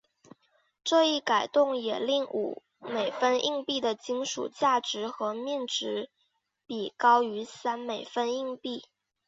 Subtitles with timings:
[0.83, 6.09] 这一改动也令五美分硬币的金属价值和面值
[6.65, 8.83] 比高于三美分硬币。